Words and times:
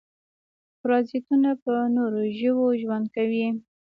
پرازیتونه 0.79 1.49
په 1.63 1.73
نورو 1.95 2.21
ژویو 2.37 2.77
ژوند 2.81 3.05
کوي 3.15 3.47